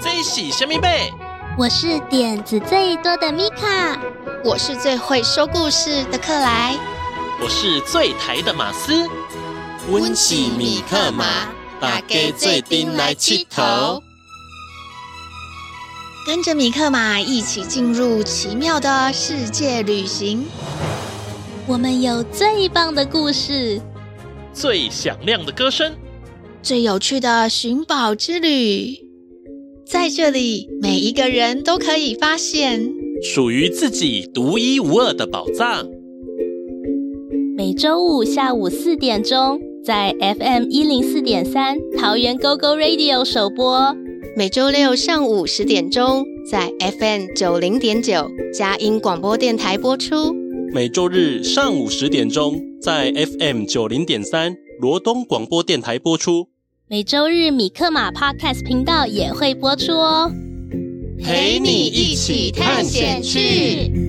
[0.00, 1.12] 最喜神秘贝，
[1.58, 4.00] 我是点子最多的米卡，
[4.42, 6.74] 我是最会说故事的克莱，
[7.38, 9.06] 我是最台的马斯。
[9.90, 14.00] 温起米克马，大家做阵来佚佗。
[16.26, 20.46] 跟着米克马一起进入奇妙的世界旅行。
[21.66, 23.78] 我们有最棒的故事，
[24.54, 25.94] 最响亮的歌声，
[26.62, 29.09] 最有趣的寻宝之旅。
[29.90, 32.94] 在这里，每一个人都可以发现
[33.24, 35.84] 属于自己独一无二的宝藏。
[37.56, 43.92] 每周五下午四点钟，在 FM 一零四点三桃园 GO GO Radio 首播。
[44.36, 50.32] 每周六上午十点钟，在 FM 九零点九佳音广播电台播出；
[50.72, 56.46] 每周日上午十点钟，在 FM 九零点三罗东广播电台播出；
[56.89, 60.31] 每周日米克马 Podcast 频道也会播出哦，
[61.23, 64.03] 陪你一起探险去。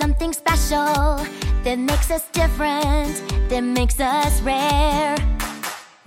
[0.00, 1.20] Something special
[1.62, 5.16] that makes us different, that makes us rare.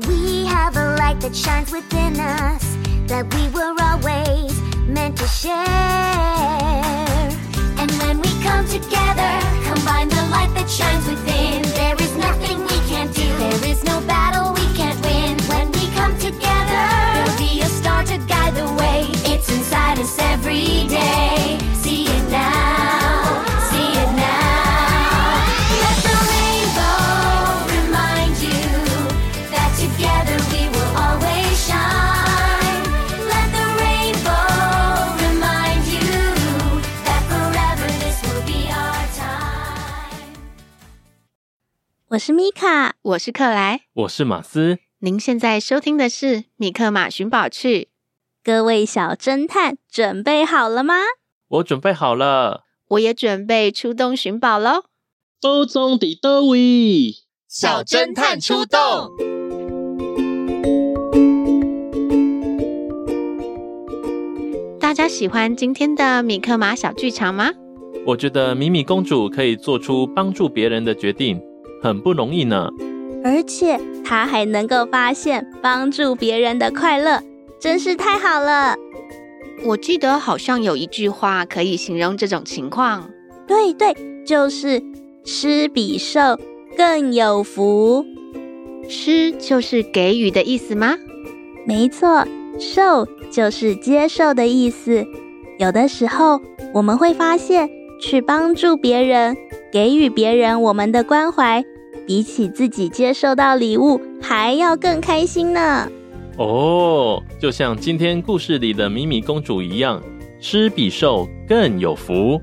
[0.06, 2.64] We have a light that shines within us
[3.08, 4.55] that we were always
[4.97, 5.53] meant to share.
[7.81, 9.33] And when we come together,
[9.69, 13.29] combine the light that shines within, there is nothing we can't do.
[13.45, 15.33] There is no battle we can't win.
[15.53, 19.01] When we come together, there'll be a star to guide the way.
[19.33, 21.59] It's inside us every day.
[21.83, 22.86] See it now.
[42.17, 44.79] 我是米卡，我是克莱，我是马斯。
[45.01, 47.81] 您现在收听的是《米克马寻宝趣》。
[48.43, 50.95] 各位小侦探，准备好了吗？
[51.47, 54.85] 我准备好了，我也准备出动寻宝喽。
[55.43, 57.17] 都中的都位，
[57.47, 59.11] 小侦探出动。
[64.81, 67.51] 大家喜欢今天的米克马小剧场吗？
[68.07, 71.39] 我觉得米米公主可以做出帮助别人的决定，
[71.83, 72.71] 很不容易呢。
[73.25, 77.23] 而且他还能够发现帮助别人的快乐，
[77.61, 78.77] 真是太好了。
[79.65, 83.11] 我记得好像有一句话可以形容这种情况。
[83.49, 83.95] 对对，
[84.25, 84.83] 就是
[85.25, 86.39] 施比受
[86.77, 88.05] 更有福。
[88.89, 90.97] 施就是给予的意思吗？
[91.67, 92.25] 没错，
[92.61, 95.05] 受就是接受的意思。
[95.59, 96.41] 有的时候
[96.75, 97.69] 我们会发现，
[98.01, 99.37] 去帮助别人，
[99.77, 101.63] 给予别人我们的关怀，
[102.07, 105.87] 比起自己接受到礼物还要更开心呢。
[106.39, 110.03] 哦，就像今天故事里的米米公主一样，
[110.41, 112.41] 施比受更有福。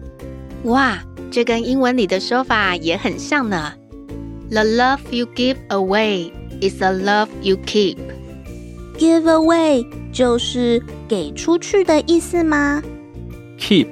[0.65, 0.99] 哇，
[1.31, 3.73] 这跟英文里的说法也很像呢。
[4.51, 6.29] The love you give away
[6.61, 7.97] is the love you keep.
[8.99, 12.83] Give away 就是给出去的意思吗
[13.57, 13.87] ？Keep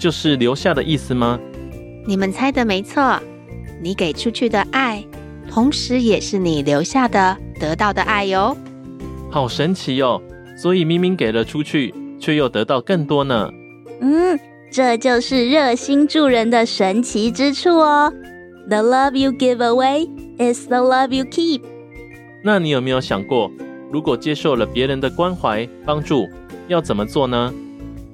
[0.00, 1.38] 就是留下的意思吗？
[2.04, 3.20] 你们猜的没错，
[3.80, 5.04] 你给出去的爱，
[5.48, 8.56] 同时也是你留下的、得到的爱哟。
[9.30, 10.20] 好神奇哟！
[10.56, 13.50] 所以明明给了出去，却又得到更多呢。
[14.00, 14.38] 嗯，
[14.70, 18.12] 这就是热心助人的神奇之处哦。
[18.68, 20.08] The love you give away
[20.38, 21.62] is the love you keep。
[22.44, 23.50] 那你有没有想过，
[23.90, 26.28] 如果接受了别人的关怀帮助，
[26.68, 27.52] 要怎么做呢？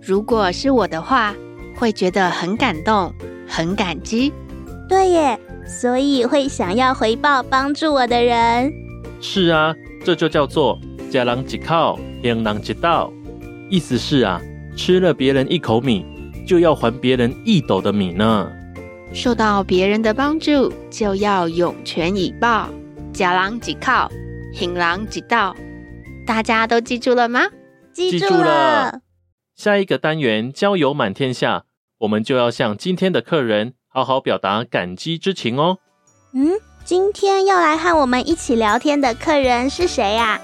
[0.00, 1.34] 如果是我的话，
[1.76, 3.12] 会觉得很感动，
[3.48, 4.32] 很感激。
[4.88, 8.72] 对耶，所以会想要回报帮助我的人。
[9.20, 10.78] 是啊，这就叫做
[11.10, 13.12] 家人一口，还人一斗。
[13.70, 14.40] 意思是啊，
[14.76, 16.06] 吃了别人一口米，
[16.46, 18.50] 就要还别人一斗的米呢。
[19.12, 22.68] 受到别人的帮助，就要涌泉以报，
[23.12, 24.08] 家人一口，
[24.54, 25.54] 还人一斗。
[26.26, 27.40] 大家都记住了吗？
[27.92, 29.00] 记住了。
[29.56, 31.64] 下一个单元交友满天下，
[31.98, 35.78] 我们就要向今天的客人好好表达感激之情哦。
[36.32, 36.52] 嗯，
[36.84, 40.40] 今天要来和我们一起聊天的客人是谁呀？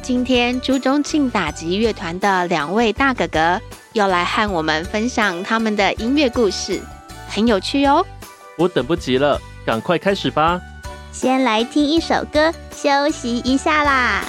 [0.00, 3.60] 今天朱宗庆打击乐团的两位大哥哥
[3.94, 6.80] 要来和我们分享他们的音乐故事。
[7.28, 8.04] 很有趣哦，
[8.56, 10.60] 我等不及了，赶快开始吧！
[11.10, 14.24] 先来听一首歌，休息一下啦。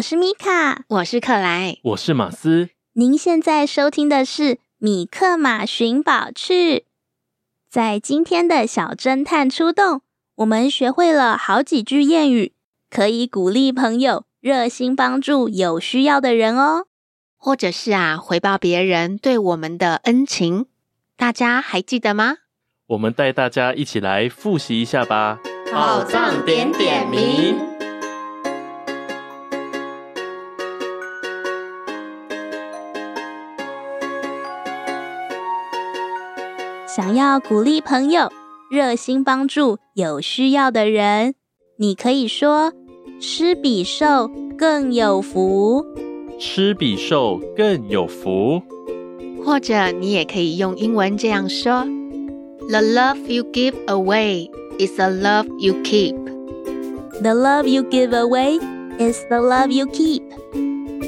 [0.00, 2.70] 我是米卡，我是克莱，我是马斯。
[2.94, 6.54] 您现在收听的是《米克马寻宝趣》。
[7.68, 10.00] 在今天的小侦探出动，
[10.36, 12.54] 我们学会了好几句谚语，
[12.88, 16.86] 可以鼓励朋友热心帮助有需要的人哦，
[17.36, 20.64] 或者是啊回报别人对我们的恩情。
[21.18, 22.38] 大家还记得吗？
[22.86, 25.38] 我们带大家一起来复习一下吧。
[25.70, 27.69] 宝藏点点名。
[36.96, 38.32] 想要鼓励朋友，
[38.68, 41.36] 热心帮助有需要的人，
[41.76, 42.72] 你可以说
[43.22, 44.28] “施比受
[44.58, 45.86] 更有福”。
[46.40, 48.60] 施比受更有福。
[49.44, 51.84] 或者你也可以用英文这样说
[52.68, 54.50] ：“The love you give away
[54.80, 56.16] is the love you keep.”
[57.22, 58.58] The love you give away
[58.98, 60.22] is the love you keep.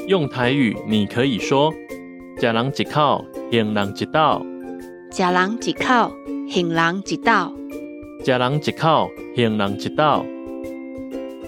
[0.06, 1.74] 用台语你可以说
[2.38, 4.46] ：“吃人一口，还人一斗。”
[5.12, 6.10] 吃人一口，
[6.48, 7.52] 行人一道。
[8.24, 10.24] 食人一口，行人一道。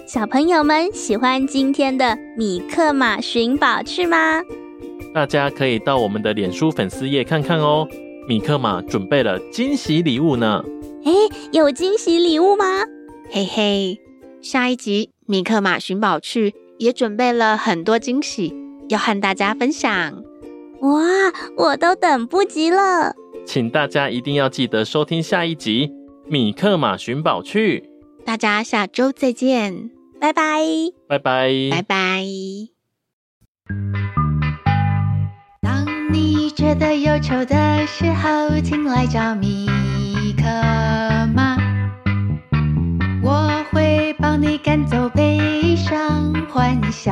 [0.05, 4.39] 小朋友们喜欢今天的米克马寻宝趣吗？
[5.15, 7.87] 大家可以到我们的脸书粉丝页看看哦。
[8.27, 10.63] 米克马准备了惊喜礼物呢。
[11.03, 11.11] 哎，
[11.51, 12.83] 有惊喜礼物吗？
[13.31, 13.99] 嘿嘿，
[14.43, 18.53] 下一集米克马寻宝趣也准备了很多惊喜，
[18.89, 20.23] 要和大家分享。
[20.81, 21.01] 哇，
[21.57, 23.15] 我都等不及了。
[23.45, 25.87] 请大家一定要记得收听下一集
[26.27, 27.79] 《米克马寻宝趣》，
[28.25, 30.59] 大家下周再见，拜拜，
[31.07, 32.25] 拜拜，拜拜。
[35.61, 39.67] 当你觉得忧愁的时候，请来找米
[40.37, 40.43] 克
[41.33, 41.55] 马，
[43.23, 47.11] 我会帮你赶走悲伤，欢笑。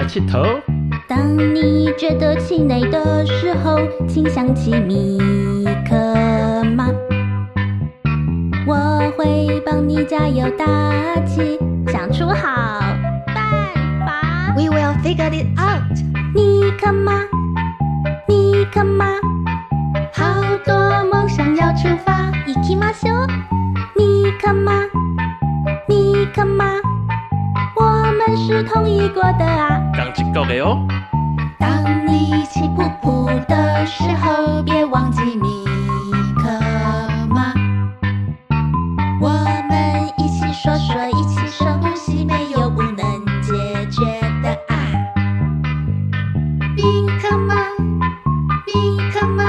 [0.00, 0.42] 来气头。
[1.06, 3.78] 当你觉得气馁的时候，
[4.08, 5.18] 请想起米
[5.88, 5.94] 克
[6.74, 6.88] 马，
[8.66, 10.66] 我会帮你加油打
[11.24, 12.80] 气，想出好
[13.26, 13.36] 办
[14.04, 14.54] 法。
[14.56, 15.82] We will figure it out。
[16.34, 17.22] 米克马，
[18.26, 19.06] 米克马，
[20.12, 20.74] 好多
[21.12, 22.32] 梦想要出发。
[22.44, 23.28] 行きましょう。
[23.94, 24.72] 米克马，
[25.86, 26.66] 米克马。
[28.48, 29.79] 是同意过的啊。
[30.33, 30.87] 刚经过的哦。
[31.59, 35.65] 当你气噗噗的时候，别忘记米
[36.37, 36.49] 克
[37.29, 37.53] 马。
[39.19, 39.29] 我
[39.69, 42.97] 们一起说说，一起深呼吸，没有不能
[43.41, 43.53] 解
[43.89, 44.05] 决
[44.41, 44.75] 的啊。
[46.75, 46.81] 米
[47.21, 47.55] 克马，
[48.65, 49.43] 米克马，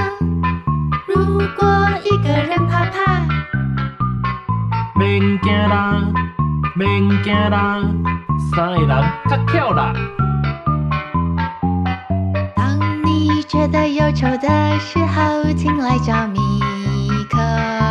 [1.07, 3.23] 如果一个人怕怕，
[4.97, 6.03] 免惊啦，
[6.75, 7.81] 免惊啦。
[8.55, 8.89] 三个人
[9.29, 9.93] 较巧啦。
[13.52, 14.49] 觉得忧愁的
[14.80, 16.38] 时候，请来找米
[17.28, 17.82] 可。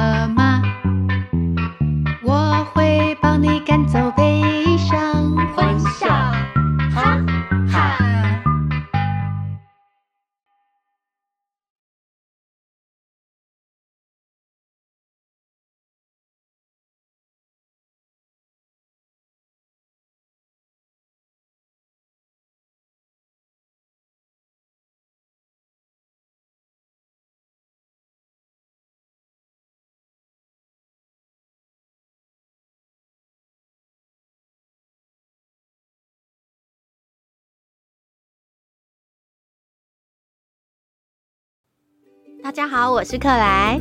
[42.43, 43.79] 大家好，我是克莱，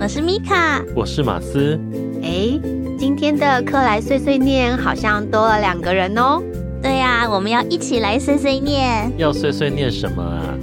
[0.00, 1.78] 我是米卡，我是马斯。
[2.22, 2.58] 哎，
[2.98, 6.42] 今天的克莱碎碎念好像多了两个人哦。
[6.82, 9.12] 对呀、啊，我们要一起来碎碎念。
[9.18, 10.56] 要碎碎念什么啊？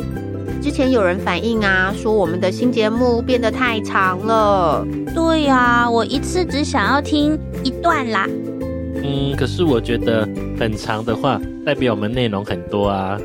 [0.61, 4.83] 之前有人反映啊，说我们的新节目变得太长了。
[5.13, 8.27] 对呀、啊，我一次只想要听一段啦。
[9.03, 10.27] 嗯，可是我觉得
[10.59, 13.19] 很长的话，代表我们内容很多啊。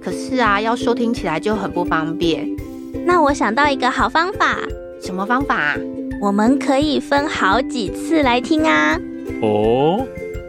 [0.00, 2.55] 可是啊，要收听起来就很不方便。
[3.04, 4.58] 那我想到一个好方法，
[5.00, 5.76] 什么方法？
[6.20, 8.98] 我们可以分好几次来听啊。
[9.42, 10.06] 哦，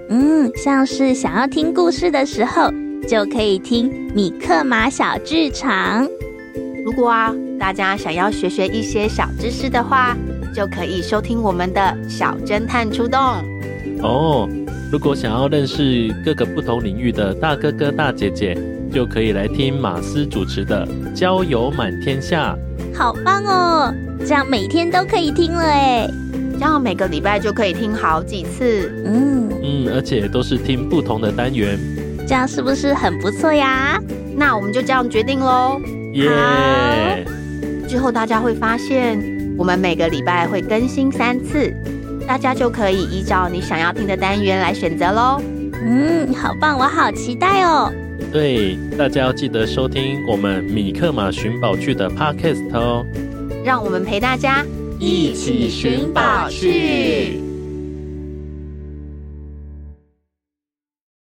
[0.09, 2.71] 嗯，像是想要听故事的时候，
[3.07, 6.07] 就可以听米克马小剧场。
[6.85, 10.15] 如果啊，大家想要学学一些小知识的话，
[10.55, 13.19] 就可以收听我们的小侦探出动。
[14.01, 14.47] 哦，
[14.89, 18.57] 如果想要认识各个不同领域的大哥哥大姐姐，
[18.91, 22.55] 就可以来听马斯主持的《交友满天下》。
[22.97, 23.93] 好棒哦！
[24.19, 26.09] 这样每天都可以听了哎，
[26.53, 28.91] 这样每个礼拜就可以听好几次。
[29.05, 31.77] 嗯嗯，而且都是听不同的单元，
[32.27, 33.99] 这样是不是很不错呀？
[34.35, 35.79] 那我们就这样决定喽。
[36.13, 37.87] 耶 Yeah！
[37.87, 39.19] 之后大家会发现，
[39.57, 41.71] 我们每个礼拜会更新三次，
[42.27, 45.39] 大家就可以依照你想要听的单元来选择喽。
[45.73, 47.91] 嗯，好棒，我好期待哦。
[48.37, 53.03] 对，大家要记得收听我们米克马寻宝剧的 Podcast 哦。
[53.65, 54.63] 让我们陪大家
[54.99, 57.46] 一起寻宝去。